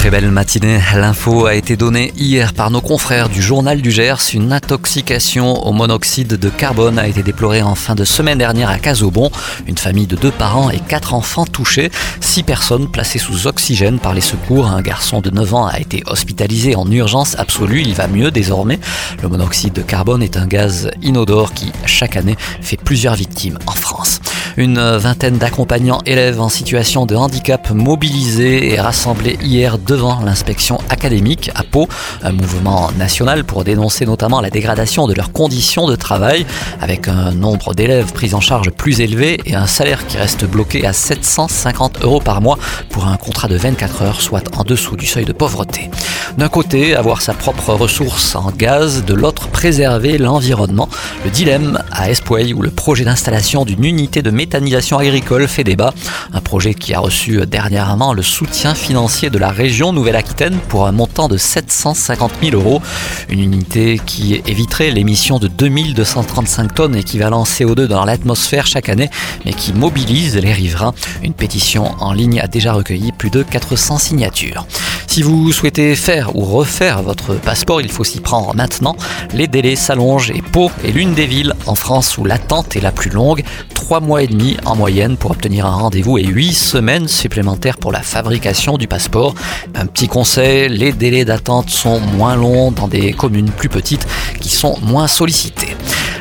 Très 0.00 0.08
belle 0.08 0.30
matinée. 0.30 0.80
L'info 0.96 1.44
a 1.44 1.54
été 1.54 1.76
donnée 1.76 2.10
hier 2.16 2.54
par 2.54 2.70
nos 2.70 2.80
confrères 2.80 3.28
du 3.28 3.42
journal 3.42 3.82
du 3.82 3.90
Gers. 3.90 4.32
Une 4.32 4.50
intoxication 4.50 5.66
au 5.66 5.74
monoxyde 5.74 6.38
de 6.38 6.48
carbone 6.48 6.98
a 6.98 7.06
été 7.06 7.22
déplorée 7.22 7.60
en 7.60 7.74
fin 7.74 7.94
de 7.94 8.04
semaine 8.04 8.38
dernière 8.38 8.70
à 8.70 8.78
Casobon. 8.78 9.30
Une 9.66 9.76
famille 9.76 10.06
de 10.06 10.16
deux 10.16 10.30
parents 10.30 10.70
et 10.70 10.78
quatre 10.78 11.12
enfants 11.12 11.44
touchés. 11.44 11.90
Six 12.22 12.44
personnes 12.44 12.90
placées 12.90 13.18
sous 13.18 13.46
oxygène 13.46 13.98
par 13.98 14.14
les 14.14 14.22
secours. 14.22 14.68
Un 14.68 14.80
garçon 14.80 15.20
de 15.20 15.28
9 15.28 15.54
ans 15.54 15.66
a 15.66 15.78
été 15.78 16.02
hospitalisé 16.06 16.76
en 16.76 16.90
urgence 16.90 17.38
absolue. 17.38 17.82
Il 17.82 17.92
va 17.92 18.08
mieux 18.08 18.30
désormais. 18.30 18.80
Le 19.22 19.28
monoxyde 19.28 19.74
de 19.74 19.82
carbone 19.82 20.22
est 20.22 20.38
un 20.38 20.46
gaz 20.46 20.90
inodore 21.02 21.52
qui, 21.52 21.72
chaque 21.84 22.16
année, 22.16 22.38
fait 22.62 22.78
plusieurs 22.78 23.16
victimes 23.16 23.58
en 23.66 23.72
France. 23.72 24.19
Une 24.56 24.80
vingtaine 24.96 25.38
d'accompagnants 25.38 26.00
élèves 26.06 26.40
en 26.40 26.48
situation 26.48 27.06
de 27.06 27.14
handicap 27.14 27.70
mobilisés 27.70 28.72
et 28.72 28.80
rassemblés 28.80 29.38
hier 29.42 29.78
devant 29.78 30.20
l'inspection 30.20 30.78
académique 30.88 31.50
à 31.54 31.62
Pau, 31.62 31.88
un 32.22 32.32
mouvement 32.32 32.90
national 32.98 33.44
pour 33.44 33.64
dénoncer 33.64 34.06
notamment 34.06 34.40
la 34.40 34.50
dégradation 34.50 35.06
de 35.06 35.14
leurs 35.14 35.32
conditions 35.32 35.86
de 35.86 35.96
travail, 35.96 36.46
avec 36.80 37.08
un 37.08 37.32
nombre 37.32 37.74
d'élèves 37.74 38.12
pris 38.12 38.34
en 38.34 38.40
charge 38.40 38.70
plus 38.70 39.00
élevé 39.00 39.40
et 39.46 39.54
un 39.54 39.66
salaire 39.66 40.06
qui 40.06 40.16
reste 40.16 40.44
bloqué 40.44 40.86
à 40.86 40.92
750 40.92 42.02
euros 42.02 42.20
par 42.20 42.40
mois 42.40 42.58
pour 42.90 43.06
un 43.06 43.16
contrat 43.16 43.48
de 43.48 43.56
24 43.56 44.02
heures, 44.02 44.20
soit 44.20 44.44
en 44.56 44.64
dessous 44.64 44.96
du 44.96 45.06
seuil 45.06 45.24
de 45.24 45.32
pauvreté. 45.32 45.90
D'un 46.38 46.48
côté, 46.48 46.94
avoir 46.94 47.22
sa 47.22 47.34
propre 47.34 47.74
ressource 47.74 48.36
en 48.36 48.50
gaz, 48.50 49.04
de 49.04 49.14
l'autre, 49.14 49.48
préserver 49.48 50.16
l'environnement. 50.16 50.88
Le 51.24 51.30
dilemme 51.30 51.82
à 51.90 52.10
Espoey 52.10 52.52
où 52.52 52.62
le 52.62 52.70
projet 52.70 53.04
d'installation 53.04 53.64
d'une 53.64 53.84
unité 53.84 54.22
de 54.22 54.30
méthanisation 54.30 54.98
agricole 54.98 55.48
fait 55.48 55.64
débat. 55.64 55.92
Un 56.32 56.40
projet 56.40 56.74
qui 56.74 56.94
a 56.94 57.00
reçu 57.00 57.44
dernièrement 57.46 58.14
le 58.14 58.22
soutien 58.22 58.74
financier 58.74 59.28
de 59.28 59.38
la 59.38 59.50
région 59.50 59.92
Nouvelle-Aquitaine 59.92 60.58
pour 60.68 60.86
un 60.86 60.92
montant 60.92 61.28
de 61.28 61.36
750 61.36 62.32
000 62.42 62.56
euros. 62.56 62.80
Une 63.28 63.40
unité 63.40 64.00
qui 64.04 64.40
éviterait 64.46 64.90
l'émission 64.92 65.38
de 65.38 65.48
2235 65.48 66.74
tonnes 66.74 66.96
équivalent 66.96 67.42
CO2 67.42 67.86
dans 67.86 68.04
l'atmosphère 68.04 68.66
chaque 68.66 68.88
année, 68.88 69.10
mais 69.44 69.52
qui 69.52 69.72
mobilise 69.72 70.36
les 70.36 70.52
riverains. 70.52 70.94
Une 71.22 71.34
pétition 71.34 71.94
en 72.00 72.12
ligne 72.12 72.40
a 72.40 72.46
déjà 72.46 72.72
recueilli 72.72 73.12
plus 73.12 73.30
de 73.30 73.42
400 73.42 73.98
signatures. 73.98 74.66
Si 75.10 75.22
vous 75.22 75.50
souhaitez 75.50 75.96
faire 75.96 76.36
ou 76.36 76.44
refaire 76.44 77.02
votre 77.02 77.34
passeport, 77.34 77.80
il 77.80 77.90
faut 77.90 78.04
s'y 78.04 78.20
prendre 78.20 78.54
maintenant. 78.54 78.94
Les 79.34 79.48
délais 79.48 79.74
s'allongent 79.74 80.30
et 80.30 80.40
Pau 80.40 80.70
est 80.84 80.92
l'une 80.92 81.14
des 81.14 81.26
villes 81.26 81.52
en 81.66 81.74
France 81.74 82.16
où 82.16 82.24
l'attente 82.24 82.76
est 82.76 82.80
la 82.80 82.92
plus 82.92 83.10
longue. 83.10 83.42
Trois 83.74 83.98
mois 83.98 84.22
et 84.22 84.28
demi 84.28 84.56
en 84.64 84.76
moyenne 84.76 85.16
pour 85.16 85.32
obtenir 85.32 85.66
un 85.66 85.74
rendez-vous 85.74 86.18
et 86.18 86.24
huit 86.24 86.52
semaines 86.52 87.08
supplémentaires 87.08 87.76
pour 87.76 87.90
la 87.90 88.02
fabrication 88.02 88.78
du 88.78 88.86
passeport. 88.86 89.34
Un 89.74 89.86
petit 89.86 90.06
conseil, 90.06 90.68
les 90.68 90.92
délais 90.92 91.24
d'attente 91.24 91.70
sont 91.70 91.98
moins 91.98 92.36
longs 92.36 92.70
dans 92.70 92.86
des 92.86 93.12
communes 93.12 93.50
plus 93.50 93.68
petites 93.68 94.06
qui 94.40 94.50
sont 94.50 94.78
moins 94.80 95.08
sollicitées. 95.08 95.74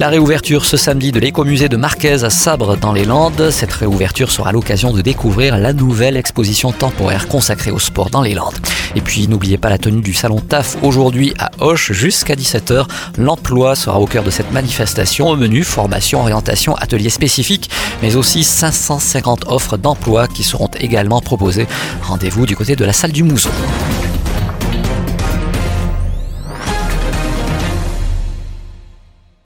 La 0.00 0.08
réouverture 0.08 0.64
ce 0.64 0.78
samedi 0.78 1.12
de 1.12 1.20
l'écomusée 1.20 1.68
de 1.68 1.76
Marquez 1.76 2.24
à 2.24 2.30
Sabre 2.30 2.74
dans 2.74 2.94
les 2.94 3.04
Landes. 3.04 3.50
Cette 3.50 3.70
réouverture 3.70 4.30
sera 4.30 4.50
l'occasion 4.50 4.94
de 4.94 5.02
découvrir 5.02 5.58
la 5.58 5.74
nouvelle 5.74 6.16
exposition 6.16 6.72
temporaire 6.72 7.28
consacrée 7.28 7.70
au 7.70 7.78
sport 7.78 8.08
dans 8.08 8.22
les 8.22 8.32
Landes. 8.32 8.56
Et 8.96 9.02
puis 9.02 9.28
n'oubliez 9.28 9.58
pas 9.58 9.68
la 9.68 9.76
tenue 9.76 10.00
du 10.00 10.14
salon 10.14 10.40
TAF 10.40 10.78
aujourd'hui 10.80 11.34
à 11.38 11.50
Hoche 11.58 11.92
jusqu'à 11.92 12.34
17h. 12.34 12.86
L'emploi 13.18 13.76
sera 13.76 14.00
au 14.00 14.06
cœur 14.06 14.24
de 14.24 14.30
cette 14.30 14.52
manifestation 14.52 15.28
au 15.28 15.36
menu 15.36 15.64
formation, 15.64 16.20
orientation, 16.20 16.74
ateliers 16.76 17.10
spécifiques, 17.10 17.68
mais 18.00 18.16
aussi 18.16 18.42
550 18.42 19.48
offres 19.48 19.76
d'emploi 19.76 20.28
qui 20.28 20.44
seront 20.44 20.70
également 20.80 21.20
proposées. 21.20 21.66
Rendez-vous 22.04 22.46
du 22.46 22.56
côté 22.56 22.74
de 22.74 22.86
la 22.86 22.94
salle 22.94 23.12
du 23.12 23.22
Mouzon. 23.22 23.50